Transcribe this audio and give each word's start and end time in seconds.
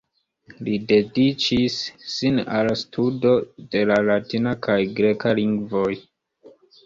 Li 0.67 0.71
dediĉis 0.91 1.75
sin 2.13 2.39
al 2.45 2.69
la 2.69 2.77
studo 2.83 3.33
de 3.75 3.83
la 3.91 3.99
latina 4.07 4.55
kaj 4.69 4.79
greka 5.01 5.35
lingvoj. 5.41 5.93